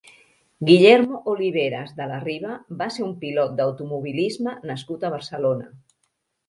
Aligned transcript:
Guillermo 0.69 1.19
Oliveras 1.33 1.93
de 1.99 2.07
la 2.13 2.17
Riva 2.23 2.55
va 2.81 2.89
ser 2.97 3.07
un 3.11 3.15
pilot 3.23 3.55
d'automobilisme 3.61 4.59
nascut 4.73 5.03
a 5.11 5.15
Barcelona. 5.19 5.71